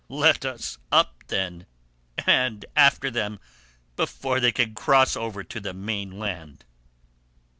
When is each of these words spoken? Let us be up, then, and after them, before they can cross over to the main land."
Let 0.09 0.45
us 0.45 0.77
be 0.77 0.81
up, 0.93 1.23
then, 1.27 1.67
and 2.25 2.65
after 2.75 3.11
them, 3.11 3.39
before 3.95 4.39
they 4.39 4.51
can 4.51 4.73
cross 4.73 5.15
over 5.15 5.43
to 5.43 5.59
the 5.59 5.75
main 5.75 6.17
land." 6.17 6.65